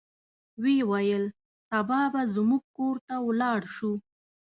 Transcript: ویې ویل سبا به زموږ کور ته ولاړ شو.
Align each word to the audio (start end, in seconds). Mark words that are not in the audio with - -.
ویې 0.61 0.83
ویل 0.89 1.23
سبا 1.69 2.01
به 2.13 2.21
زموږ 2.35 2.63
کور 2.77 2.95
ته 3.07 3.15
ولاړ 3.27 3.61
شو. 3.75 3.93